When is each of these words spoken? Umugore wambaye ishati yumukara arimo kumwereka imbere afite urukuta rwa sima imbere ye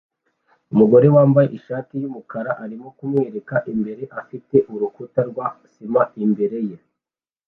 Umugore 0.73 1.07
wambaye 1.15 1.47
ishati 1.57 1.93
yumukara 2.01 2.51
arimo 2.63 2.87
kumwereka 2.97 3.55
imbere 3.73 4.03
afite 4.19 4.55
urukuta 4.73 5.21
rwa 5.29 5.47
sima 5.71 6.01
imbere 6.23 6.57
ye 6.69 6.77